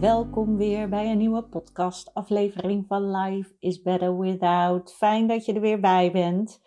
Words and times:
welkom 0.00 0.56
weer 0.56 0.88
bij 0.88 1.10
een 1.10 1.18
nieuwe 1.18 1.42
podcast 1.42 2.14
aflevering 2.14 2.86
van 2.86 3.10
Life 3.10 3.54
is 3.58 3.82
Better 3.82 4.18
Without. 4.18 4.94
Fijn 4.94 5.26
dat 5.26 5.44
je 5.44 5.52
er 5.52 5.60
weer 5.60 5.80
bij 5.80 6.12
bent. 6.12 6.60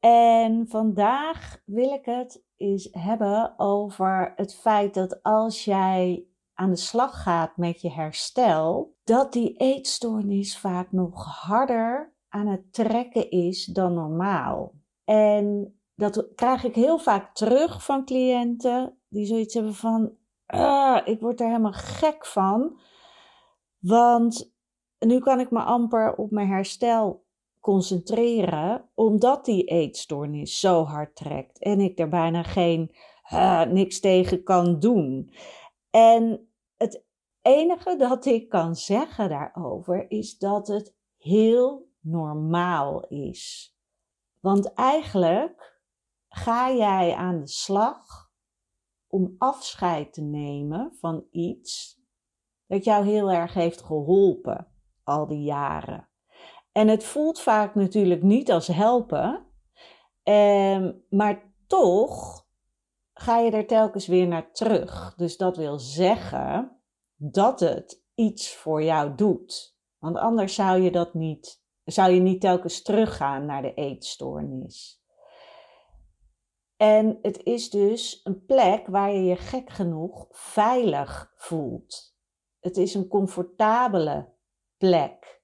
En 0.00 0.68
vandaag 0.68 1.62
wil 1.64 1.92
ik 1.92 2.04
het 2.04 2.44
eens 2.56 2.88
hebben 2.92 3.54
over 3.56 4.32
het 4.36 4.54
feit 4.54 4.94
dat 4.94 5.22
als 5.22 5.64
jij 5.64 6.26
aan 6.54 6.70
de 6.70 6.76
slag 6.76 7.22
gaat 7.22 7.56
met 7.56 7.80
je 7.80 7.90
herstel, 7.90 8.94
dat 9.04 9.32
die 9.32 9.56
eetstoornis 9.56 10.58
vaak 10.58 10.92
nog 10.92 11.24
harder 11.24 12.14
aan 12.28 12.46
het 12.46 12.72
trekken 12.72 13.30
is 13.30 13.64
dan 13.64 13.94
normaal. 13.94 14.72
En 15.04 15.78
dat 15.94 16.28
krijg 16.34 16.64
ik 16.64 16.74
heel 16.74 16.98
vaak 16.98 17.34
terug 17.34 17.84
van 17.84 18.04
cliënten 18.04 18.98
die 19.08 19.26
zoiets 19.26 19.54
hebben 19.54 19.74
van: 19.74 20.12
uh, 20.54 21.00
ik 21.04 21.20
word 21.20 21.40
er 21.40 21.46
helemaal 21.46 21.72
gek 21.72 22.26
van. 22.26 22.78
Want 23.78 24.54
nu 24.98 25.18
kan 25.18 25.40
ik 25.40 25.50
me 25.50 25.60
amper 25.60 26.14
op 26.14 26.30
mijn 26.30 26.48
herstel 26.48 27.24
concentreren, 27.60 28.88
omdat 28.94 29.44
die 29.44 29.64
eetstoornis 29.64 30.60
zo 30.60 30.84
hard 30.84 31.16
trekt 31.16 31.58
en 31.58 31.80
ik 31.80 31.98
er 31.98 32.08
bijna 32.08 32.42
geen 32.42 32.94
uh, 33.32 33.62
niks 33.62 34.00
tegen 34.00 34.42
kan 34.42 34.78
doen. 34.78 35.32
En 35.90 36.48
het 36.76 37.04
enige 37.42 37.96
dat 37.96 38.24
ik 38.24 38.48
kan 38.48 38.76
zeggen 38.76 39.28
daarover 39.28 40.10
is 40.10 40.38
dat 40.38 40.66
het 40.68 40.94
heel 41.18 41.88
normaal 42.00 43.06
is. 43.08 43.74
Want 44.40 44.72
eigenlijk 44.74 45.80
ga 46.28 46.72
jij 46.72 47.14
aan 47.14 47.40
de 47.40 47.48
slag 47.48 48.25
om 49.08 49.34
afscheid 49.38 50.12
te 50.12 50.22
nemen 50.22 50.92
van 51.00 51.24
iets 51.30 52.00
dat 52.66 52.84
jou 52.84 53.04
heel 53.04 53.30
erg 53.30 53.54
heeft 53.54 53.82
geholpen 53.82 54.66
al 55.02 55.26
die 55.26 55.42
jaren. 55.42 56.08
En 56.72 56.88
het 56.88 57.04
voelt 57.04 57.40
vaak 57.40 57.74
natuurlijk 57.74 58.22
niet 58.22 58.50
als 58.50 58.66
helpen, 58.66 59.46
eh, 60.22 60.88
maar 61.10 61.52
toch 61.66 62.46
ga 63.12 63.38
je 63.38 63.50
er 63.50 63.66
telkens 63.66 64.06
weer 64.06 64.26
naar 64.26 64.52
terug. 64.52 65.14
Dus 65.14 65.36
dat 65.36 65.56
wil 65.56 65.78
zeggen 65.78 66.80
dat 67.16 67.60
het 67.60 68.02
iets 68.14 68.54
voor 68.54 68.82
jou 68.82 69.14
doet. 69.14 69.76
Want 69.98 70.16
anders 70.16 70.54
zou 70.54 70.80
je 70.80 70.90
dat 70.90 71.14
niet, 71.14 71.62
zou 71.84 72.12
je 72.12 72.20
niet 72.20 72.40
telkens 72.40 72.82
teruggaan 72.82 73.46
naar 73.46 73.62
de 73.62 73.74
eetstoornis. 73.74 75.02
En 76.76 77.18
het 77.22 77.42
is 77.42 77.70
dus 77.70 78.20
een 78.24 78.44
plek 78.44 78.86
waar 78.86 79.12
je 79.12 79.24
je 79.24 79.36
gek 79.36 79.70
genoeg 79.70 80.26
veilig 80.30 81.32
voelt. 81.36 82.16
Het 82.60 82.76
is 82.76 82.94
een 82.94 83.08
comfortabele 83.08 84.28
plek. 84.76 85.42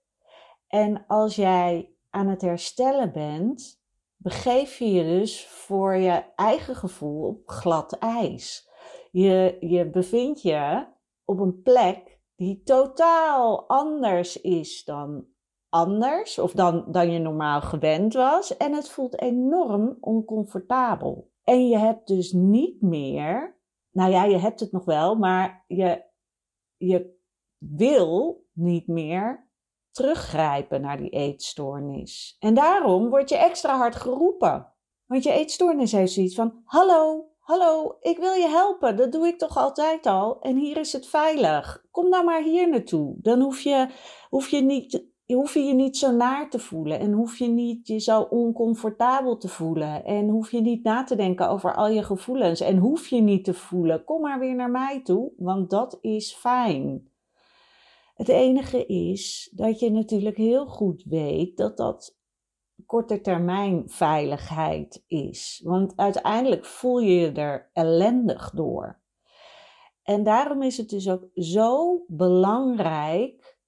En 0.67 1.07
als 1.07 1.37
jij 1.37 1.95
aan 2.11 2.29
het 2.29 2.41
herstellen 2.41 3.13
bent, 3.13 3.83
begeef 4.17 4.79
je 4.79 4.93
je 4.93 5.03
dus 5.03 5.47
voor 5.47 5.95
je 5.95 6.25
eigen 6.35 6.77
gevoel 6.77 7.27
op 7.27 7.49
glad 7.49 7.93
ijs. 7.93 8.69
Je, 9.11 9.57
je 9.61 9.91
bevindt 9.91 10.43
je 10.43 10.87
op 11.25 11.41
een 11.41 11.63
plek 11.63 12.21
die 12.37 12.63
totaal 12.63 13.69
anders 13.69 14.41
is 14.41 14.85
dan 14.85 15.27
anders 15.73 16.39
of 16.39 16.53
dan, 16.53 16.85
dan 16.89 17.11
je 17.11 17.19
normaal 17.19 17.61
gewend 17.61 18.15
was. 18.15 18.57
En 18.57 18.73
het 18.73 18.89
voelt 18.89 19.21
enorm 19.21 19.97
oncomfortabel. 20.01 21.31
En 21.45 21.69
je 21.69 21.79
hebt 21.79 22.07
dus 22.07 22.33
niet 22.33 22.83
meer, 22.83 23.59
nou 23.91 24.11
ja, 24.11 24.25
je 24.25 24.39
hebt 24.39 24.61
het 24.61 24.73
nog 24.73 24.85
wel, 24.85 25.15
maar 25.15 25.65
je, 25.67 26.03
je 26.77 27.19
wil 27.59 28.45
niet 28.53 28.87
meer 28.87 29.51
teruggrijpen 29.91 30.81
naar 30.81 30.97
die 30.97 31.11
eetstoornis. 31.11 32.37
En 32.39 32.55
daarom 32.55 33.09
word 33.09 33.29
je 33.29 33.37
extra 33.37 33.77
hard 33.77 33.97
geroepen. 33.97 34.73
Want 35.07 35.25
je 35.25 35.33
eetstoornis 35.33 35.93
heeft 35.93 36.13
zoiets 36.13 36.35
van: 36.35 36.61
Hallo, 36.65 37.31
hallo, 37.39 37.97
ik 38.01 38.19
wil 38.19 38.33
je 38.33 38.49
helpen. 38.49 38.97
Dat 38.97 39.13
doe 39.13 39.27
ik 39.27 39.39
toch 39.39 39.57
altijd 39.57 40.07
al. 40.07 40.41
En 40.41 40.57
hier 40.57 40.77
is 40.77 40.93
het 40.93 41.07
veilig. 41.07 41.85
Kom 41.91 42.09
nou 42.09 42.25
maar 42.25 42.43
hier 42.43 42.69
naartoe. 42.69 43.15
Dan 43.19 43.41
hoef 43.41 43.61
je, 43.61 43.89
hoef 44.29 44.49
je 44.49 44.63
niet 44.63 45.12
je 45.25 45.35
hoef 45.35 45.55
je 45.55 45.61
je 45.61 45.75
niet 45.75 45.97
zo 45.97 46.11
naar 46.11 46.51
te 46.51 46.59
voelen 46.59 46.99
en 46.99 47.13
hoef 47.13 47.39
je 47.39 47.49
niet 47.49 47.87
je 47.87 47.99
zo 47.99 48.21
oncomfortabel 48.21 49.37
te 49.37 49.49
voelen 49.49 50.05
en 50.05 50.29
hoef 50.29 50.51
je 50.51 50.61
niet 50.61 50.83
na 50.83 51.05
te 51.05 51.17
denken 51.17 51.49
over 51.49 51.75
al 51.75 51.89
je 51.89 52.03
gevoelens 52.03 52.61
en 52.61 52.77
hoef 52.77 53.09
je 53.09 53.21
niet 53.21 53.45
te 53.45 53.55
voelen. 53.55 54.05
Kom 54.05 54.21
maar 54.21 54.39
weer 54.39 54.55
naar 54.55 54.71
mij 54.71 55.03
toe, 55.03 55.33
want 55.37 55.71
dat 55.71 55.99
is 56.01 56.35
fijn. 56.35 57.11
Het 58.15 58.29
enige 58.29 58.87
is 58.87 59.53
dat 59.55 59.81
je 59.81 59.91
natuurlijk 59.91 60.37
heel 60.37 60.67
goed 60.67 61.03
weet 61.05 61.57
dat 61.57 61.77
dat 61.77 62.19
korte 62.87 63.21
termijn 63.21 63.83
veiligheid 63.87 65.05
is. 65.07 65.61
Want 65.65 65.97
uiteindelijk 65.97 66.65
voel 66.65 66.99
je 66.99 67.15
je 67.15 67.33
er 67.33 67.71
ellendig 67.73 68.51
door. 68.51 69.01
En 70.03 70.23
daarom 70.23 70.63
is 70.63 70.77
het 70.77 70.89
dus 70.89 71.11
ook 71.11 71.29
zo 71.35 72.05
belangrijk 72.07 73.59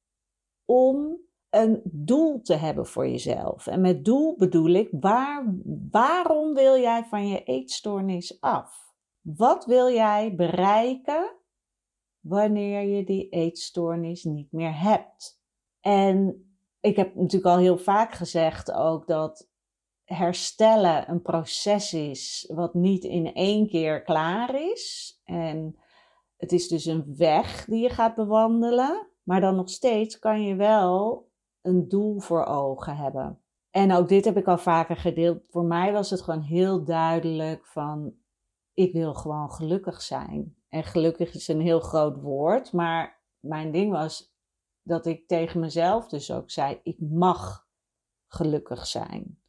om 0.65 1.24
een 1.55 1.81
doel 1.85 2.41
te 2.41 2.55
hebben 2.55 2.87
voor 2.87 3.09
jezelf. 3.09 3.67
En 3.67 3.81
met 3.81 4.05
doel 4.05 4.37
bedoel 4.37 4.71
ik, 4.71 4.89
waar, 4.91 5.55
waarom 5.91 6.55
wil 6.55 6.77
jij 6.77 7.05
van 7.05 7.29
je 7.29 7.43
eetstoornis 7.43 8.41
af? 8.41 8.95
Wat 9.21 9.65
wil 9.65 9.91
jij 9.91 10.35
bereiken 10.35 11.37
wanneer 12.21 12.83
je 12.83 13.05
die 13.05 13.29
eetstoornis 13.29 14.25
niet 14.25 14.53
meer 14.53 14.81
hebt? 14.81 15.43
En 15.81 16.45
ik 16.81 16.97
heb 16.97 17.15
natuurlijk 17.15 17.55
al 17.55 17.59
heel 17.59 17.79
vaak 17.79 18.13
gezegd 18.13 18.73
ook 18.73 19.07
dat 19.07 19.49
herstellen 20.05 21.11
een 21.11 21.23
proces 21.23 21.93
is 21.93 22.51
wat 22.55 22.75
niet 22.75 23.05
in 23.05 23.35
één 23.35 23.69
keer 23.69 24.03
klaar 24.03 24.55
is. 24.55 25.17
En 25.25 25.79
het 26.37 26.53
is 26.53 26.69
dus 26.69 26.85
een 26.85 27.17
weg 27.17 27.65
die 27.65 27.83
je 27.83 27.91
gaat 27.91 28.15
bewandelen. 28.15 29.09
Maar 29.23 29.41
dan 29.41 29.57
nog 29.57 29.71
steeds 29.71 30.19
kan 30.19 30.43
je 30.43 30.55
wel 30.55 31.29
een 31.65 31.89
doel 31.89 32.21
voor 32.21 32.45
ogen 32.45 32.97
hebben. 32.97 33.41
En 33.71 33.93
ook 33.93 34.09
dit 34.09 34.25
heb 34.25 34.37
ik 34.37 34.47
al 34.47 34.59
vaker 34.59 34.97
gedeeld. 34.97 35.43
Voor 35.49 35.65
mij 35.65 35.93
was 35.93 36.11
het 36.11 36.23
gewoon 36.23 36.43
heel 36.43 36.85
duidelijk 36.85 37.67
van 37.67 38.15
ik 38.75 38.93
wil 38.93 39.15
gewoon 39.15 39.51
gelukkig 39.51 40.03
zijn. 40.03 40.57
En 40.69 40.85
gelukkig 40.85 41.35
is 41.35 41.49
een 41.49 41.61
heel 41.61 41.81
groot 41.81 42.21
woord, 42.21 42.73
maar 42.73 43.23
mijn 43.41 43.73
ding 43.73 43.93
was 43.93 44.35
dat 44.83 45.07
ik 45.07 45.29
tegen 45.29 45.61
mezelf 45.61 46.09
dus 46.09 46.31
ook 46.31 46.51
zei: 46.51 46.81
ik 46.83 47.01
mag 47.01 47.69
gelukkig 48.27 48.87
zijn. 48.87 49.43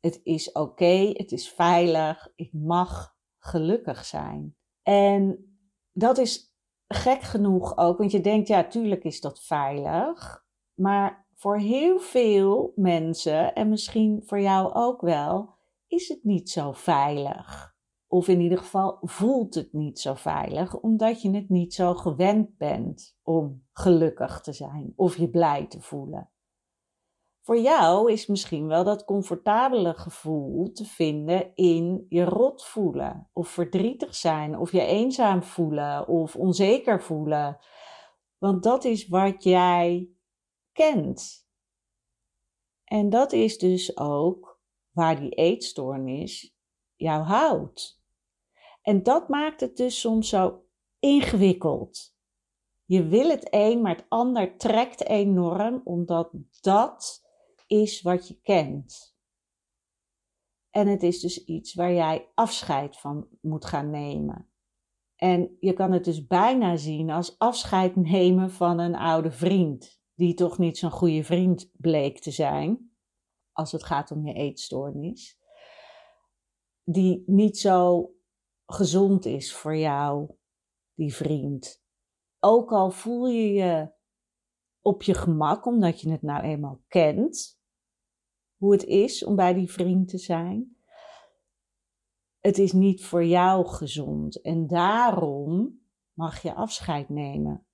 Het 0.00 0.20
is 0.22 0.52
oké, 0.52 1.10
het 1.12 1.32
is 1.32 1.48
veilig, 1.48 2.32
ik 2.34 2.52
mag 2.52 3.16
gelukkig 3.38 4.04
zijn. 4.04 4.56
En 4.82 5.48
dat 5.92 6.18
is 6.18 6.54
gek 6.86 7.20
genoeg 7.20 7.76
ook, 7.76 7.98
want 7.98 8.10
je 8.10 8.20
denkt, 8.20 8.48
ja, 8.48 8.64
tuurlijk 8.64 9.04
is 9.04 9.20
dat 9.20 9.44
veilig. 9.44 10.46
Maar 10.74 11.23
voor 11.44 11.58
heel 11.58 11.98
veel 11.98 12.72
mensen, 12.74 13.54
en 13.54 13.68
misschien 13.68 14.22
voor 14.26 14.40
jou 14.40 14.72
ook 14.74 15.00
wel, 15.00 15.54
is 15.86 16.08
het 16.08 16.24
niet 16.24 16.50
zo 16.50 16.72
veilig. 16.72 17.74
Of 18.06 18.28
in 18.28 18.40
ieder 18.40 18.58
geval 18.58 18.98
voelt 19.00 19.54
het 19.54 19.72
niet 19.72 20.00
zo 20.00 20.14
veilig, 20.14 20.76
omdat 20.76 21.22
je 21.22 21.30
het 21.30 21.48
niet 21.48 21.74
zo 21.74 21.94
gewend 21.94 22.56
bent 22.56 23.18
om 23.22 23.66
gelukkig 23.72 24.40
te 24.40 24.52
zijn 24.52 24.92
of 24.96 25.16
je 25.16 25.30
blij 25.30 25.66
te 25.66 25.80
voelen. 25.80 26.30
voor 27.42 27.58
jou 27.58 28.12
is 28.12 28.26
misschien 28.26 28.66
wel 28.66 28.84
dat 28.84 29.04
comfortabele 29.04 29.94
gevoel 29.94 30.72
te 30.72 30.84
vinden 30.84 31.54
in 31.54 32.06
je 32.08 32.24
rot 32.24 32.64
voelen, 32.64 33.30
of 33.32 33.48
verdrietig 33.48 34.14
zijn, 34.14 34.58
of 34.58 34.72
je 34.72 34.80
eenzaam 34.80 35.42
voelen, 35.42 36.08
of 36.08 36.36
onzeker 36.36 37.02
voelen. 37.02 37.58
Want 38.38 38.62
dat 38.62 38.84
is 38.84 39.08
wat 39.08 39.42
jij 39.42 40.13
kent. 40.74 41.46
En 42.84 43.10
dat 43.10 43.32
is 43.32 43.58
dus 43.58 43.96
ook 43.96 44.60
waar 44.90 45.20
die 45.20 45.30
eetstoornis 45.30 46.56
jou 46.94 47.22
houdt. 47.22 48.02
En 48.82 49.02
dat 49.02 49.28
maakt 49.28 49.60
het 49.60 49.76
dus 49.76 50.00
soms 50.00 50.28
zo 50.28 50.64
ingewikkeld. 50.98 52.14
Je 52.84 53.06
wil 53.06 53.28
het 53.28 53.46
een, 53.50 53.82
maar 53.82 53.96
het 53.96 54.06
ander 54.08 54.56
trekt 54.56 55.04
enorm, 55.04 55.80
omdat 55.84 56.30
dat 56.60 57.24
is 57.66 58.02
wat 58.02 58.28
je 58.28 58.40
kent. 58.40 59.16
En 60.70 60.86
het 60.86 61.02
is 61.02 61.20
dus 61.20 61.44
iets 61.44 61.74
waar 61.74 61.92
jij 61.92 62.28
afscheid 62.34 62.96
van 62.96 63.28
moet 63.40 63.64
gaan 63.64 63.90
nemen. 63.90 64.48
En 65.16 65.56
je 65.60 65.72
kan 65.72 65.92
het 65.92 66.04
dus 66.04 66.26
bijna 66.26 66.76
zien 66.76 67.10
als 67.10 67.38
afscheid 67.38 67.96
nemen 67.96 68.50
van 68.50 68.78
een 68.78 68.94
oude 68.94 69.30
vriend, 69.30 70.00
die 70.14 70.34
toch 70.34 70.58
niet 70.58 70.78
zo'n 70.78 70.90
goede 70.90 71.24
vriend 71.24 71.70
bleek 71.72 72.20
te 72.20 72.30
zijn, 72.30 72.92
als 73.52 73.72
het 73.72 73.84
gaat 73.84 74.10
om 74.10 74.26
je 74.26 74.34
eetstoornis, 74.34 75.38
die 76.84 77.22
niet 77.26 77.58
zo 77.58 78.10
gezond 78.66 79.24
is 79.24 79.54
voor 79.54 79.76
jou, 79.76 80.34
die 80.94 81.14
vriend. 81.14 81.82
Ook 82.38 82.72
al 82.72 82.90
voel 82.90 83.26
je 83.26 83.52
je 83.52 83.92
op 84.80 85.02
je 85.02 85.14
gemak, 85.14 85.66
omdat 85.66 86.00
je 86.00 86.10
het 86.10 86.22
nou 86.22 86.42
eenmaal 86.42 86.82
kent, 86.88 87.60
hoe 88.56 88.72
het 88.72 88.84
is 88.84 89.24
om 89.24 89.36
bij 89.36 89.54
die 89.54 89.70
vriend 89.70 90.08
te 90.08 90.18
zijn. 90.18 90.76
Het 92.38 92.58
is 92.58 92.72
niet 92.72 93.04
voor 93.04 93.24
jou 93.24 93.66
gezond 93.66 94.40
en 94.40 94.66
daarom 94.66 95.80
mag 96.12 96.42
je 96.42 96.54
afscheid 96.54 97.08
nemen. 97.08 97.66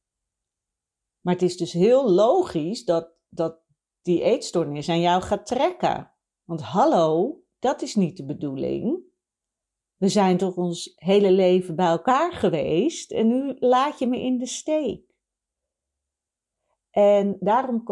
Maar 1.20 1.34
het 1.34 1.42
is 1.42 1.56
dus 1.56 1.72
heel 1.72 2.10
logisch 2.10 2.84
dat, 2.84 3.12
dat 3.28 3.62
die 4.02 4.22
eetstoornis 4.22 4.88
aan 4.88 5.00
jou 5.00 5.22
gaat 5.22 5.46
trekken. 5.46 6.12
Want 6.44 6.60
hallo, 6.60 7.40
dat 7.58 7.82
is 7.82 7.94
niet 7.94 8.16
de 8.16 8.24
bedoeling. 8.24 9.08
We 9.96 10.08
zijn 10.08 10.36
toch 10.36 10.56
ons 10.56 10.92
hele 10.96 11.32
leven 11.32 11.76
bij 11.76 11.86
elkaar 11.86 12.32
geweest 12.32 13.10
en 13.10 13.26
nu 13.26 13.56
laat 13.58 13.98
je 13.98 14.06
me 14.06 14.20
in 14.20 14.38
de 14.38 14.46
steek. 14.46 15.14
En 16.90 17.36
daarom 17.40 17.84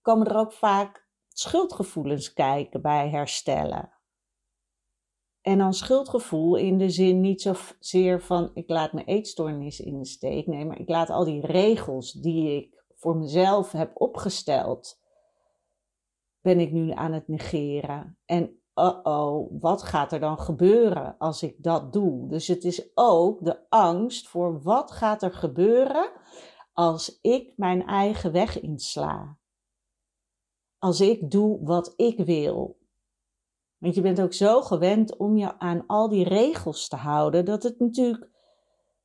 komen 0.00 0.26
er 0.26 0.36
ook 0.36 0.52
vaak 0.52 1.08
schuldgevoelens 1.28 2.32
kijken 2.32 2.82
bij 2.82 3.08
herstellen. 3.08 3.93
En 5.44 5.58
dan 5.58 5.74
schuldgevoel 5.74 6.56
in 6.56 6.78
de 6.78 6.90
zin 6.90 7.20
niet 7.20 7.42
zozeer 7.42 8.22
van 8.22 8.50
ik 8.54 8.68
laat 8.68 8.92
mijn 8.92 9.06
eetstoornis 9.06 9.80
in 9.80 9.98
de 9.98 10.06
steek. 10.06 10.46
Nee, 10.46 10.64
maar 10.64 10.80
ik 10.80 10.88
laat 10.88 11.10
al 11.10 11.24
die 11.24 11.46
regels 11.46 12.12
die 12.12 12.56
ik 12.56 12.82
voor 12.94 13.16
mezelf 13.16 13.72
heb 13.72 13.90
opgesteld, 13.94 15.00
ben 16.40 16.60
ik 16.60 16.72
nu 16.72 16.90
aan 16.90 17.12
het 17.12 17.28
negeren. 17.28 18.18
En 18.24 18.60
uh-oh, 18.74 19.60
wat 19.60 19.82
gaat 19.82 20.12
er 20.12 20.20
dan 20.20 20.38
gebeuren 20.38 21.18
als 21.18 21.42
ik 21.42 21.62
dat 21.62 21.92
doe? 21.92 22.28
Dus 22.28 22.46
het 22.46 22.64
is 22.64 22.90
ook 22.94 23.44
de 23.44 23.68
angst 23.68 24.28
voor 24.28 24.62
wat 24.62 24.90
gaat 24.90 25.22
er 25.22 25.34
gebeuren 25.34 26.10
als 26.72 27.18
ik 27.20 27.52
mijn 27.56 27.86
eigen 27.86 28.32
weg 28.32 28.60
insla. 28.60 29.38
Als 30.78 31.00
ik 31.00 31.30
doe 31.30 31.64
wat 31.64 31.92
ik 31.96 32.18
wil. 32.18 32.82
Want 33.84 33.96
je 33.96 34.02
bent 34.02 34.20
ook 34.20 34.32
zo 34.32 34.62
gewend 34.62 35.16
om 35.16 35.36
je 35.36 35.58
aan 35.58 35.86
al 35.86 36.08
die 36.08 36.24
regels 36.24 36.88
te 36.88 36.96
houden, 36.96 37.44
dat 37.44 37.62
het 37.62 37.78
natuurlijk 37.78 38.30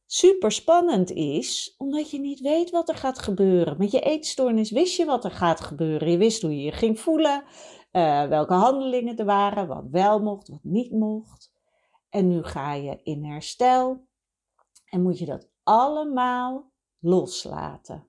super 0.06 0.52
spannend 0.52 1.12
is, 1.12 1.76
omdat 1.78 2.12
je 2.12 2.20
niet 2.20 2.40
weet 2.40 2.70
wat 2.70 2.90
er 2.90 2.96
gaat 2.96 3.20
gebeuren. 3.20 3.78
Met 3.78 3.92
je 3.92 4.00
eetstoornis 4.00 4.72
wist 4.72 4.98
je 4.98 5.06
wat 5.06 5.26
er 5.26 5.32
gaat 5.32 5.60
gebeuren. 5.60 6.12
Je 6.12 6.18
wist 6.18 6.42
hoe 6.42 6.56
je 6.56 6.64
je 6.64 6.72
ging 6.72 7.00
voelen, 7.00 7.44
uh, 7.92 8.28
welke 8.28 8.54
handelingen 8.54 9.16
er 9.16 9.26
waren, 9.26 9.68
wat 9.68 9.86
wel 9.92 10.20
mocht, 10.20 10.48
wat 10.48 10.64
niet 10.64 10.92
mocht. 10.92 11.52
En 12.10 12.28
nu 12.28 12.44
ga 12.44 12.74
je 12.74 13.00
in 13.04 13.26
herstel 13.26 14.08
en 14.86 15.02
moet 15.02 15.20
je 15.20 15.26
dat 15.26 15.50
allemaal 15.64 16.72
loslaten. 17.00 18.08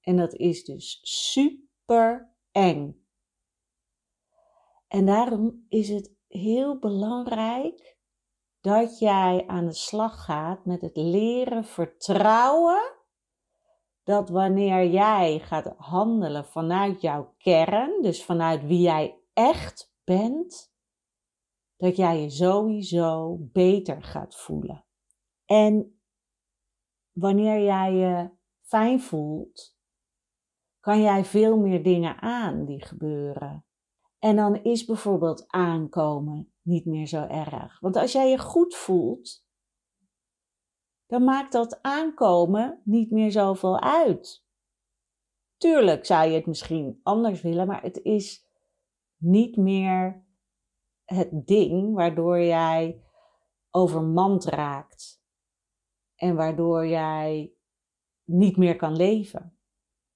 En 0.00 0.16
dat 0.16 0.34
is 0.34 0.64
dus 0.64 0.98
super 1.02 2.34
eng. 2.52 2.99
En 4.90 5.06
daarom 5.06 5.66
is 5.68 5.88
het 5.88 6.14
heel 6.28 6.78
belangrijk 6.78 7.96
dat 8.60 8.98
jij 8.98 9.46
aan 9.46 9.66
de 9.66 9.72
slag 9.72 10.24
gaat 10.24 10.64
met 10.64 10.80
het 10.80 10.96
leren 10.96 11.64
vertrouwen 11.64 12.94
dat 14.02 14.28
wanneer 14.28 14.90
jij 14.90 15.38
gaat 15.38 15.74
handelen 15.76 16.44
vanuit 16.44 17.00
jouw 17.00 17.34
kern, 17.38 18.02
dus 18.02 18.24
vanuit 18.24 18.66
wie 18.66 18.80
jij 18.80 19.20
echt 19.32 19.94
bent, 20.04 20.72
dat 21.76 21.96
jij 21.96 22.20
je 22.20 22.30
sowieso 22.30 23.36
beter 23.40 24.02
gaat 24.02 24.36
voelen. 24.36 24.84
En 25.44 26.00
wanneer 27.12 27.64
jij 27.64 27.92
je 27.92 28.30
fijn 28.62 29.00
voelt, 29.00 29.76
kan 30.80 31.00
jij 31.00 31.24
veel 31.24 31.56
meer 31.56 31.82
dingen 31.82 32.20
aan 32.20 32.64
die 32.64 32.84
gebeuren. 32.84 33.64
En 34.20 34.36
dan 34.36 34.62
is 34.62 34.84
bijvoorbeeld 34.84 35.44
aankomen 35.46 36.52
niet 36.62 36.84
meer 36.84 37.06
zo 37.06 37.26
erg. 37.26 37.80
Want 37.80 37.96
als 37.96 38.12
jij 38.12 38.30
je 38.30 38.38
goed 38.38 38.74
voelt, 38.74 39.46
dan 41.06 41.24
maakt 41.24 41.52
dat 41.52 41.82
aankomen 41.82 42.80
niet 42.84 43.10
meer 43.10 43.30
zoveel 43.30 43.80
uit. 43.80 44.44
Tuurlijk 45.56 46.06
zou 46.06 46.28
je 46.28 46.34
het 46.34 46.46
misschien 46.46 47.00
anders 47.02 47.42
willen, 47.42 47.66
maar 47.66 47.82
het 47.82 48.02
is 48.02 48.46
niet 49.16 49.56
meer 49.56 50.24
het 51.04 51.46
ding 51.46 51.94
waardoor 51.94 52.40
jij 52.40 53.04
overmand 53.70 54.44
raakt 54.44 55.22
en 56.14 56.34
waardoor 56.34 56.86
jij 56.86 57.54
niet 58.24 58.56
meer 58.56 58.76
kan 58.76 58.96
leven. 58.96 59.59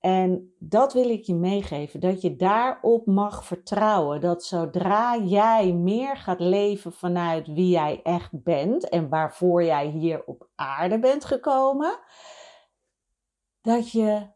En 0.04 0.54
dat 0.58 0.92
wil 0.92 1.08
ik 1.10 1.24
je 1.24 1.34
meegeven, 1.34 2.00
dat 2.00 2.20
je 2.20 2.36
daarop 2.36 3.06
mag 3.06 3.44
vertrouwen. 3.44 4.20
Dat 4.20 4.44
zodra 4.44 5.16
jij 5.16 5.72
meer 5.72 6.16
gaat 6.16 6.40
leven 6.40 6.92
vanuit 6.92 7.46
wie 7.46 7.68
jij 7.68 8.00
echt 8.02 8.42
bent 8.42 8.88
en 8.88 9.08
waarvoor 9.08 9.64
jij 9.64 9.86
hier 9.86 10.24
op 10.24 10.48
aarde 10.54 10.98
bent 10.98 11.24
gekomen, 11.24 11.98
dat 13.60 13.90
je 13.90 14.26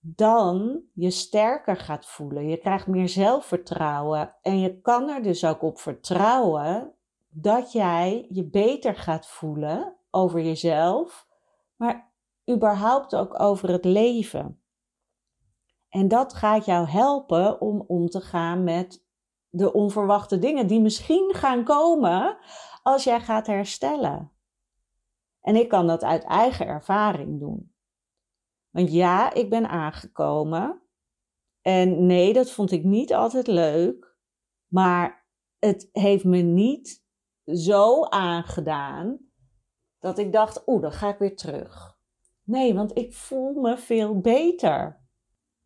dan 0.00 0.82
je 0.92 1.10
sterker 1.10 1.76
gaat 1.76 2.06
voelen. 2.06 2.48
Je 2.48 2.56
krijgt 2.56 2.86
meer 2.86 3.08
zelfvertrouwen 3.08 4.34
en 4.42 4.60
je 4.60 4.80
kan 4.80 5.08
er 5.08 5.22
dus 5.22 5.44
ook 5.44 5.62
op 5.62 5.78
vertrouwen 5.78 6.94
dat 7.28 7.72
jij 7.72 8.26
je 8.30 8.48
beter 8.48 8.94
gaat 8.94 9.26
voelen 9.26 9.96
over 10.10 10.40
jezelf, 10.40 11.26
maar 11.76 12.12
überhaupt 12.50 13.14
ook 13.14 13.40
over 13.40 13.68
het 13.68 13.84
leven. 13.84 14.60
En 15.96 16.08
dat 16.08 16.34
gaat 16.34 16.64
jou 16.64 16.88
helpen 16.88 17.60
om 17.60 17.84
om 17.86 18.08
te 18.08 18.20
gaan 18.20 18.64
met 18.64 19.06
de 19.48 19.72
onverwachte 19.72 20.38
dingen 20.38 20.66
die 20.66 20.80
misschien 20.80 21.34
gaan 21.34 21.64
komen 21.64 22.38
als 22.82 23.04
jij 23.04 23.20
gaat 23.20 23.46
herstellen. 23.46 24.32
En 25.40 25.56
ik 25.56 25.68
kan 25.68 25.86
dat 25.86 26.04
uit 26.04 26.24
eigen 26.24 26.66
ervaring 26.66 27.40
doen. 27.40 27.74
Want 28.70 28.92
ja, 28.92 29.32
ik 29.32 29.50
ben 29.50 29.68
aangekomen. 29.68 30.82
En 31.60 32.06
nee, 32.06 32.32
dat 32.32 32.50
vond 32.50 32.70
ik 32.70 32.84
niet 32.84 33.14
altijd 33.14 33.46
leuk. 33.46 34.16
Maar 34.66 35.26
het 35.58 35.88
heeft 35.92 36.24
me 36.24 36.38
niet 36.38 37.04
zo 37.44 38.04
aangedaan 38.04 39.18
dat 39.98 40.18
ik 40.18 40.32
dacht, 40.32 40.62
oeh, 40.66 40.82
dan 40.82 40.92
ga 40.92 41.08
ik 41.08 41.18
weer 41.18 41.36
terug. 41.36 41.98
Nee, 42.42 42.74
want 42.74 42.98
ik 42.98 43.14
voel 43.14 43.60
me 43.60 43.78
veel 43.78 44.20
beter. 44.20 45.04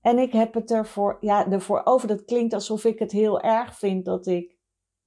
En 0.01 0.19
ik 0.19 0.33
heb 0.33 0.55
het 0.55 0.71
ervoor, 0.71 1.17
ja, 1.21 1.51
ervoor 1.51 1.81
over. 1.85 2.09
Dat 2.09 2.25
klinkt 2.25 2.55
alsof 2.55 2.85
ik 2.85 2.99
het 2.99 3.13
heel 3.13 3.41
erg 3.41 3.79
vind 3.79 4.05
dat 4.05 4.27
ik 4.27 4.57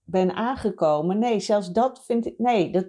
ben 0.03 0.33
aangekomen. 0.35 1.19
Nee, 1.19 1.39
zelfs 1.39 1.71
dat 1.71 2.05
vind 2.05 2.25
ik. 2.25 2.39
Nee, 2.39 2.71
dat, 2.71 2.85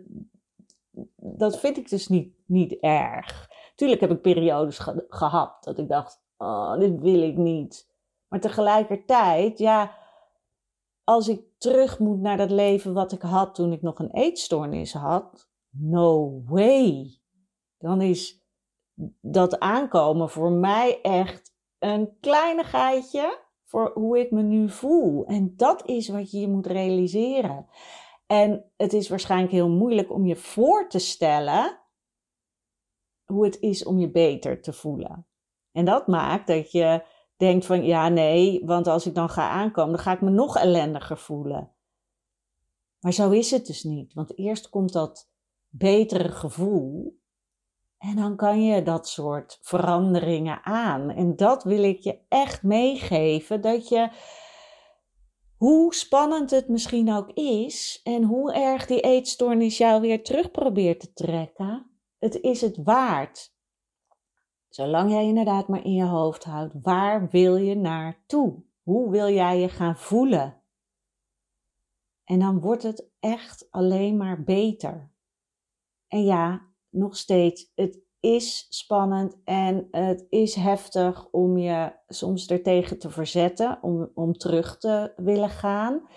dat 1.16 1.60
vind 1.60 1.76
ik 1.76 1.88
dus 1.88 2.08
niet, 2.08 2.34
niet 2.46 2.72
erg. 2.80 3.50
Tuurlijk 3.74 4.00
heb 4.00 4.10
ik 4.10 4.20
periodes 4.20 4.78
gehad 5.08 5.64
dat 5.64 5.78
ik 5.78 5.88
dacht: 5.88 6.22
oh, 6.36 6.78
dit 6.78 7.00
wil 7.00 7.22
ik 7.22 7.36
niet. 7.36 7.92
Maar 8.28 8.40
tegelijkertijd, 8.40 9.58
ja, 9.58 9.96
als 11.04 11.28
ik 11.28 11.42
terug 11.58 11.98
moet 11.98 12.20
naar 12.20 12.36
dat 12.36 12.50
leven 12.50 12.92
wat 12.92 13.12
ik 13.12 13.22
had 13.22 13.54
toen 13.54 13.72
ik 13.72 13.82
nog 13.82 13.98
een 13.98 14.10
eetstoornis 14.10 14.92
had, 14.92 15.48
no 15.70 16.42
way. 16.46 17.18
Dan 17.78 18.00
is 18.00 18.42
dat 19.20 19.58
aankomen 19.58 20.30
voor 20.30 20.52
mij 20.52 21.00
echt 21.02 21.53
een 21.84 22.16
kleinigheidje 22.20 23.42
voor 23.64 23.90
hoe 23.94 24.18
ik 24.18 24.30
me 24.30 24.42
nu 24.42 24.70
voel. 24.70 25.26
En 25.26 25.56
dat 25.56 25.86
is 25.86 26.08
wat 26.08 26.30
je 26.30 26.40
je 26.40 26.48
moet 26.48 26.66
realiseren. 26.66 27.66
En 28.26 28.70
het 28.76 28.92
is 28.92 29.08
waarschijnlijk 29.08 29.52
heel 29.52 29.68
moeilijk 29.68 30.12
om 30.12 30.26
je 30.26 30.36
voor 30.36 30.88
te 30.88 30.98
stellen 30.98 31.80
hoe 33.24 33.44
het 33.44 33.60
is 33.60 33.84
om 33.84 33.98
je 33.98 34.10
beter 34.10 34.62
te 34.62 34.72
voelen. 34.72 35.26
En 35.72 35.84
dat 35.84 36.06
maakt 36.06 36.46
dat 36.46 36.72
je 36.72 37.04
denkt 37.36 37.66
van 37.66 37.84
ja, 37.84 38.08
nee, 38.08 38.62
want 38.64 38.86
als 38.86 39.06
ik 39.06 39.14
dan 39.14 39.28
ga 39.28 39.48
aankomen, 39.48 39.92
dan 39.92 40.02
ga 40.02 40.12
ik 40.12 40.20
me 40.20 40.30
nog 40.30 40.56
ellendiger 40.56 41.18
voelen. 41.18 41.72
Maar 43.00 43.12
zo 43.12 43.30
is 43.30 43.50
het 43.50 43.66
dus 43.66 43.82
niet. 43.82 44.14
Want 44.14 44.38
eerst 44.38 44.68
komt 44.68 44.92
dat 44.92 45.30
betere 45.68 46.28
gevoel. 46.28 47.22
En 48.04 48.16
dan 48.16 48.36
kan 48.36 48.62
je 48.62 48.82
dat 48.82 49.08
soort 49.08 49.58
veranderingen 49.62 50.64
aan. 50.64 51.10
En 51.10 51.36
dat 51.36 51.64
wil 51.64 51.82
ik 51.82 52.00
je 52.00 52.18
echt 52.28 52.62
meegeven. 52.62 53.60
Dat 53.60 53.88
je, 53.88 54.10
hoe 55.56 55.94
spannend 55.94 56.50
het 56.50 56.68
misschien 56.68 57.12
ook 57.12 57.30
is. 57.30 58.00
En 58.02 58.22
hoe 58.22 58.52
erg 58.52 58.86
die 58.86 59.00
eetstoornis 59.00 59.78
jou 59.78 60.00
weer 60.00 60.22
terug 60.22 60.50
probeert 60.50 61.00
te 61.00 61.12
trekken. 61.12 61.86
Het 62.18 62.40
is 62.40 62.60
het 62.60 62.76
waard. 62.82 63.54
Zolang 64.68 65.10
jij 65.10 65.24
inderdaad 65.24 65.68
maar 65.68 65.84
in 65.84 65.94
je 65.94 66.04
hoofd 66.04 66.44
houdt, 66.44 66.74
waar 66.82 67.28
wil 67.30 67.56
je 67.56 67.74
naartoe? 67.74 68.62
Hoe 68.82 69.10
wil 69.10 69.28
jij 69.28 69.60
je 69.60 69.68
gaan 69.68 69.96
voelen? 69.96 70.62
En 72.24 72.38
dan 72.38 72.60
wordt 72.60 72.82
het 72.82 73.10
echt 73.20 73.66
alleen 73.70 74.16
maar 74.16 74.42
beter. 74.42 75.10
En 76.08 76.24
ja, 76.24 76.73
nog 76.94 77.16
steeds, 77.16 77.72
het 77.74 78.02
is 78.20 78.66
spannend 78.68 79.36
en 79.44 79.88
het 79.90 80.26
is 80.28 80.54
heftig 80.54 81.28
om 81.30 81.58
je 81.58 81.92
soms 82.08 82.46
ertegen 82.46 82.98
te 82.98 83.10
verzetten, 83.10 83.78
om, 83.82 84.10
om 84.14 84.32
terug 84.32 84.78
te 84.78 85.12
willen 85.16 85.50
gaan. 85.50 86.08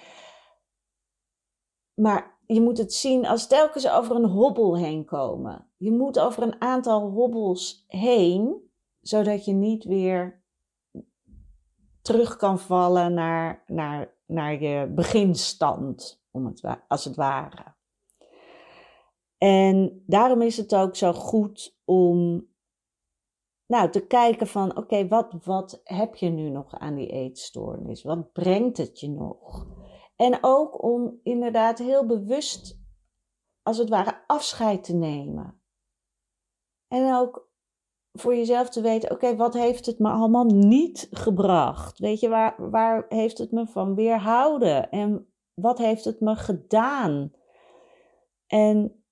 Maar 1.93 2.39
je 2.45 2.61
moet 2.61 2.77
het 2.77 2.93
zien 2.93 3.25
als 3.25 3.47
telkens 3.47 3.89
over 3.89 4.15
een 4.15 4.29
hobbel 4.29 4.77
heen 4.77 5.05
komen. 5.05 5.67
Je 5.77 5.91
moet 5.91 6.19
over 6.19 6.43
een 6.43 6.61
aantal 6.61 7.09
hobbels 7.09 7.85
heen, 7.87 8.71
zodat 9.01 9.45
je 9.45 9.53
niet 9.53 9.83
weer 9.83 10.43
terug 12.01 12.35
kan 12.35 12.59
vallen 12.59 13.13
naar, 13.13 13.63
naar, 13.65 14.13
naar 14.25 14.61
je 14.61 14.91
beginstand, 14.95 16.23
om 16.31 16.45
het, 16.45 16.61
als 16.87 17.05
het 17.05 17.15
ware. 17.15 17.76
En 19.37 20.03
daarom 20.05 20.41
is 20.41 20.57
het 20.57 20.75
ook 20.75 20.95
zo 20.95 21.13
goed 21.13 21.77
om 21.85 22.47
nou, 23.67 23.89
te 23.89 24.07
kijken 24.07 24.47
van, 24.47 24.77
oké, 24.77 25.07
wat, 25.07 25.33
wat 25.43 25.81
heb 25.83 26.15
je 26.15 26.29
nu 26.29 26.49
nog 26.49 26.73
aan 26.73 26.95
die 26.95 27.07
eetstoornis? 27.07 28.03
Wat 28.03 28.31
brengt 28.31 28.77
het 28.77 28.99
je 28.99 29.09
nog? 29.09 29.67
En 30.15 30.37
ook 30.41 30.83
om 30.83 31.19
inderdaad 31.23 31.79
heel 31.79 32.05
bewust, 32.05 32.79
als 33.61 33.77
het 33.77 33.89
ware, 33.89 34.23
afscheid 34.27 34.83
te 34.83 34.95
nemen. 34.95 35.61
En 36.87 37.15
ook 37.15 37.49
voor 38.13 38.35
jezelf 38.35 38.69
te 38.69 38.81
weten, 38.81 39.11
oké, 39.11 39.35
wat 39.35 39.53
heeft 39.53 39.85
het 39.85 39.99
me 39.99 40.09
allemaal 40.09 40.45
niet 40.45 41.07
gebracht? 41.11 41.99
Weet 41.99 42.19
je, 42.19 42.29
waar, 42.29 42.69
waar 42.69 43.05
heeft 43.09 43.37
het 43.37 43.51
me 43.51 43.67
van 43.67 43.95
weerhouden? 43.95 44.89
En 44.89 45.33
wat 45.53 45.77
heeft 45.77 46.05
het 46.05 46.19
me 46.19 46.35
gedaan? 46.35 47.33
En 48.47 49.03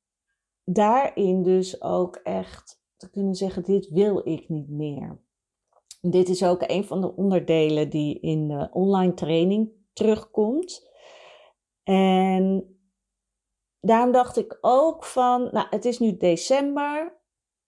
daarin 0.66 1.44
dus 1.44 1.82
ook 1.82 2.16
echt 2.16 2.84
te 2.98 3.10
kunnen 3.10 3.36
zeggen, 3.36 3.64
dit 3.64 3.90
wil 3.90 4.28
ik 4.28 4.50
niet 4.50 4.70
meer. 4.70 5.24
Dit 6.02 6.30
is 6.30 6.44
ook 6.44 6.64
een 6.68 6.84
van 6.84 7.02
de 7.02 7.16
onderdelen 7.16 7.90
die 7.90 8.20
in 8.20 8.48
de 8.48 8.70
online 8.72 9.14
training 9.14 9.72
terugkomt. 9.94 10.90
En 11.84 12.76
daarom 13.80 14.12
dacht 14.12 14.38
ik 14.38 14.58
ook 14.62 15.04
van, 15.04 15.50
nou, 15.52 15.68
het 15.70 15.86
is 15.86 16.00
nu 16.00 16.18
december. 16.18 17.24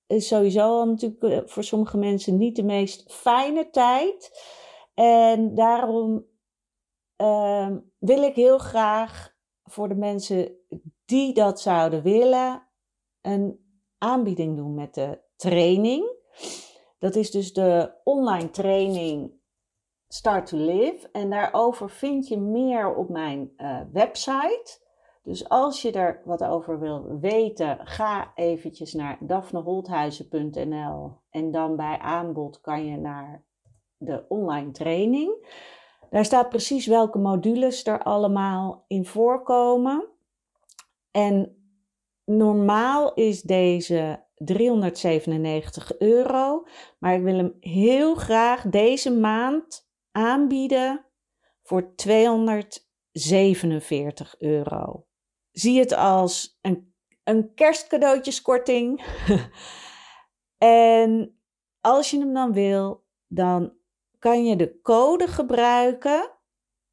Is 0.07 0.27
sowieso 0.27 0.85
natuurlijk 0.85 1.23
eh, 1.23 1.39
voor 1.45 1.63
sommige 1.63 1.97
mensen 1.97 2.37
niet 2.37 2.55
de 2.55 2.63
meest 2.63 3.13
fijne 3.13 3.69
tijd. 3.69 4.31
En 4.93 5.55
daarom 5.55 6.25
uh, 7.21 7.75
wil 7.97 8.23
ik 8.23 8.35
heel 8.35 8.57
graag 8.57 9.35
voor 9.63 9.89
de 9.89 9.95
mensen 9.95 10.57
die 11.05 11.33
dat 11.33 11.61
zouden 11.61 12.03
willen, 12.03 12.66
een 13.27 13.59
aanbieding 13.97 14.55
doen 14.55 14.73
met 14.73 14.93
de 14.93 15.19
training. 15.35 16.15
Dat 16.99 17.15
is 17.15 17.31
dus 17.31 17.53
de 17.53 17.93
online 18.03 18.49
training 18.49 19.35
Start 20.07 20.45
to 20.45 20.57
Live. 20.57 21.09
En 21.11 21.29
daarover 21.29 21.89
vind 21.89 22.27
je 22.27 22.39
meer 22.39 22.95
op 22.95 23.09
mijn 23.09 23.53
uh, 23.57 23.81
website. 23.91 24.85
Dus 25.23 25.49
als 25.49 25.81
je 25.81 25.91
er 25.91 26.21
wat 26.25 26.43
over 26.43 26.79
wil 26.79 27.19
weten, 27.19 27.79
ga 27.83 28.31
eventjes 28.35 28.93
naar 28.93 29.17
daphneholthuizen.nl 29.21 31.17
en 31.29 31.51
dan 31.51 31.75
bij 31.75 31.97
aanbod 31.97 32.61
kan 32.61 32.85
je 32.85 32.97
naar 32.97 33.45
de 33.97 34.25
online 34.27 34.71
training. 34.71 35.55
Daar 36.09 36.25
staat 36.25 36.49
precies 36.49 36.85
welke 36.85 37.17
modules 37.17 37.85
er 37.85 38.03
allemaal 38.03 38.83
in 38.87 39.05
voorkomen. 39.05 40.07
En 41.11 41.56
normaal 42.27 43.13
is 43.13 43.41
deze 43.41 44.25
397 44.35 45.97
euro, 45.97 46.67
maar 46.99 47.15
ik 47.15 47.21
wil 47.21 47.37
hem 47.37 47.57
heel 47.59 48.15
graag 48.15 48.61
deze 48.61 49.11
maand 49.11 49.89
aanbieden 50.11 51.05
voor 51.63 51.95
247 51.95 54.35
euro. 54.39 55.07
Zie 55.51 55.79
het 55.79 55.93
als 55.93 56.57
een, 56.61 56.93
een 57.23 57.53
kerstcadeautjeskorting. 57.53 59.05
en 60.57 61.39
als 61.81 62.11
je 62.11 62.19
hem 62.19 62.33
dan 62.33 62.53
wil, 62.53 63.05
dan 63.27 63.73
kan 64.19 64.45
je 64.45 64.55
de 64.55 64.79
code 64.81 65.27
gebruiken. 65.27 66.31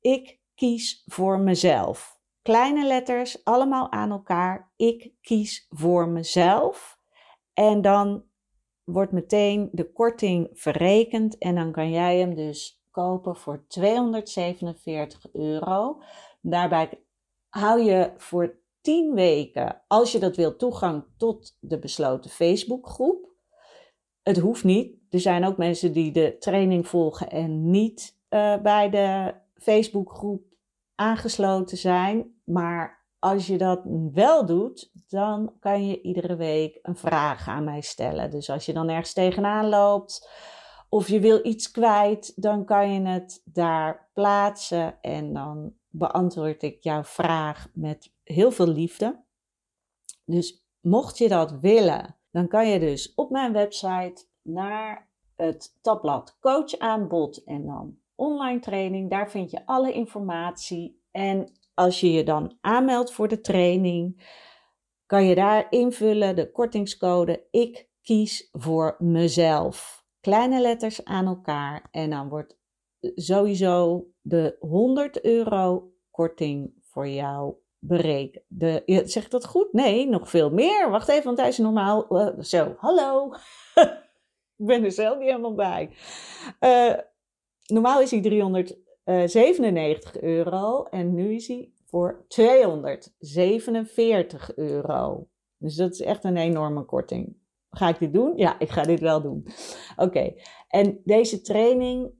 Ik 0.00 0.40
kies 0.54 1.02
voor 1.06 1.38
mezelf. 1.38 2.13
Kleine 2.44 2.86
letters, 2.86 3.44
allemaal 3.44 3.92
aan 3.92 4.10
elkaar. 4.10 4.72
Ik 4.76 5.12
kies 5.20 5.66
voor 5.70 6.08
mezelf. 6.08 6.98
En 7.52 7.82
dan 7.82 8.24
wordt 8.84 9.12
meteen 9.12 9.68
de 9.72 9.92
korting 9.92 10.50
verrekend 10.52 11.38
en 11.38 11.54
dan 11.54 11.72
kan 11.72 11.90
jij 11.90 12.18
hem 12.18 12.34
dus 12.34 12.82
kopen 12.90 13.36
voor 13.36 13.64
247 13.68 15.32
euro. 15.32 16.02
Daarbij 16.40 17.04
hou 17.48 17.80
je 17.80 18.12
voor 18.16 18.58
10 18.80 19.14
weken, 19.14 19.82
als 19.86 20.12
je 20.12 20.18
dat 20.18 20.36
wilt, 20.36 20.58
toegang 20.58 21.04
tot 21.16 21.56
de 21.60 21.78
besloten 21.78 22.30
Facebookgroep. 22.30 23.32
Het 24.22 24.38
hoeft 24.38 24.64
niet. 24.64 24.96
Er 25.10 25.20
zijn 25.20 25.44
ook 25.44 25.56
mensen 25.56 25.92
die 25.92 26.12
de 26.12 26.36
training 26.38 26.88
volgen 26.88 27.30
en 27.30 27.70
niet 27.70 28.18
uh, 28.30 28.56
bij 28.62 28.90
de 28.90 29.34
Facebookgroep 29.54 30.53
aangesloten 30.94 31.76
zijn. 31.76 32.40
Maar 32.44 33.04
als 33.18 33.46
je 33.46 33.58
dat 33.58 33.80
wel 34.12 34.46
doet, 34.46 34.90
dan 35.08 35.52
kan 35.60 35.86
je 35.86 36.00
iedere 36.00 36.36
week 36.36 36.78
een 36.82 36.96
vraag 36.96 37.48
aan 37.48 37.64
mij 37.64 37.80
stellen. 37.80 38.30
Dus 38.30 38.50
als 38.50 38.66
je 38.66 38.72
dan 38.72 38.88
ergens 38.88 39.12
tegenaan 39.12 39.68
loopt 39.68 40.28
of 40.88 41.08
je 41.08 41.20
wil 41.20 41.46
iets 41.46 41.70
kwijt, 41.70 42.32
dan 42.42 42.64
kan 42.64 42.92
je 42.92 43.00
het 43.00 43.42
daar 43.44 44.10
plaatsen 44.12 45.00
en 45.00 45.32
dan 45.32 45.74
beantwoord 45.88 46.62
ik 46.62 46.82
jouw 46.82 47.04
vraag 47.04 47.68
met 47.72 48.12
heel 48.22 48.50
veel 48.50 48.68
liefde. 48.68 49.24
Dus 50.24 50.66
mocht 50.80 51.18
je 51.18 51.28
dat 51.28 51.52
willen, 51.52 52.16
dan 52.30 52.48
kan 52.48 52.68
je 52.68 52.78
dus 52.78 53.14
op 53.14 53.30
mijn 53.30 53.52
website 53.52 54.24
naar 54.42 55.08
het 55.36 55.78
tabblad 55.82 56.36
coach 56.40 56.78
aanbod 56.78 57.44
en 57.44 57.66
dan 57.66 57.98
online 58.14 58.60
training. 58.60 59.10
Daar 59.10 59.30
vind 59.30 59.50
je 59.50 59.66
alle 59.66 59.92
informatie. 59.92 61.02
En 61.10 61.52
als 61.74 62.00
je 62.00 62.12
je 62.12 62.24
dan 62.24 62.58
aanmeldt 62.60 63.12
voor 63.12 63.28
de 63.28 63.40
training, 63.40 64.22
kan 65.06 65.24
je 65.24 65.34
daar 65.34 65.66
invullen 65.70 66.36
de 66.36 66.50
kortingscode 66.50 67.46
ik 67.50 67.88
kies 68.02 68.48
voor 68.52 68.96
mezelf 68.98 70.04
kleine 70.20 70.60
letters 70.60 71.04
aan 71.04 71.26
elkaar. 71.26 71.88
En 71.90 72.10
dan 72.10 72.28
wordt 72.28 72.58
sowieso 73.14 74.06
de 74.20 74.56
100 74.60 75.24
euro 75.24 75.92
korting 76.10 76.74
voor 76.80 77.08
jou 77.08 77.54
berekend. 77.78 78.44
De, 78.48 79.02
zeg 79.04 79.28
dat 79.28 79.46
goed? 79.46 79.72
Nee, 79.72 80.08
nog 80.08 80.28
veel 80.28 80.50
meer. 80.50 80.90
Wacht 80.90 81.08
even, 81.08 81.24
want 81.24 81.38
hij 81.38 81.48
is 81.48 81.58
normaal. 81.58 82.20
Uh, 82.20 82.40
zo, 82.40 82.74
hallo. 82.76 83.34
ik 84.56 84.66
ben 84.66 84.84
er 84.84 84.92
zelf 84.92 85.18
niet 85.18 85.28
helemaal 85.28 85.54
bij. 85.54 85.90
Uh, 86.60 86.98
normaal 87.66 88.00
is 88.00 88.10
hij 88.10 88.20
397 88.20 90.20
euro 90.20 90.82
en 90.82 91.14
nu 91.14 91.34
is 91.34 91.48
hij 91.48 91.72
voor 91.84 92.24
247 92.28 94.56
euro. 94.56 95.28
Dus 95.58 95.76
dat 95.76 95.92
is 95.92 96.00
echt 96.00 96.24
een 96.24 96.36
enorme 96.36 96.84
korting. 96.84 97.36
Ga 97.70 97.88
ik 97.88 97.98
dit 97.98 98.12
doen? 98.12 98.32
Ja, 98.36 98.58
ik 98.58 98.70
ga 98.70 98.82
dit 98.82 99.00
wel 99.00 99.22
doen. 99.22 99.46
Oké. 99.96 100.34
En 100.68 101.00
deze 101.04 101.40
training 101.40 102.12